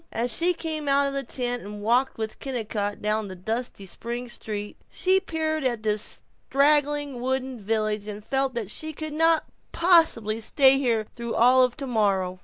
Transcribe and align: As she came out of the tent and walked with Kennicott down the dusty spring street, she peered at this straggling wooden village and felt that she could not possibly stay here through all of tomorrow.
As 0.11 0.35
she 0.35 0.55
came 0.55 0.87
out 0.87 1.05
of 1.05 1.13
the 1.13 1.21
tent 1.21 1.61
and 1.61 1.83
walked 1.83 2.17
with 2.17 2.39
Kennicott 2.39 3.03
down 3.03 3.27
the 3.27 3.35
dusty 3.35 3.85
spring 3.85 4.27
street, 4.29 4.75
she 4.89 5.19
peered 5.19 5.63
at 5.63 5.83
this 5.83 6.23
straggling 6.49 7.21
wooden 7.21 7.59
village 7.59 8.07
and 8.07 8.25
felt 8.25 8.55
that 8.55 8.71
she 8.71 8.93
could 8.93 9.13
not 9.13 9.43
possibly 9.71 10.39
stay 10.39 10.79
here 10.79 11.05
through 11.13 11.35
all 11.35 11.61
of 11.61 11.77
tomorrow. 11.77 12.39